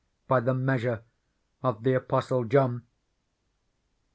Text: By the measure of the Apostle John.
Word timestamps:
By 0.27 0.39
the 0.39 0.55
measure 0.55 1.03
of 1.61 1.83
the 1.83 1.93
Apostle 1.93 2.45
John. 2.45 2.87